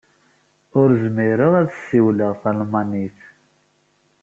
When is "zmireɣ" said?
1.03-1.53